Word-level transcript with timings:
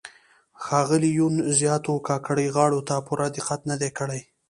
ښاغلي 0.63 1.09
یون 1.19 1.35
زیاتو 1.59 1.93
کاکړۍ 2.07 2.47
غاړو 2.55 2.79
ته 2.89 2.95
پوره 3.07 3.27
دقت 3.37 3.59
نه 3.69 3.75
دی 3.81 3.89
کړی. 3.97 4.21